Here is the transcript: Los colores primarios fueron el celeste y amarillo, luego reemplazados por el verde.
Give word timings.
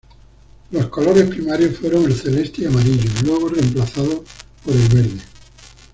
Los 0.71 0.87
colores 0.87 1.29
primarios 1.29 1.77
fueron 1.77 2.05
el 2.05 2.15
celeste 2.15 2.63
y 2.63 2.65
amarillo, 2.65 3.07
luego 3.23 3.49
reemplazados 3.49 4.21
por 4.65 4.75
el 4.75 4.87
verde. 4.87 5.21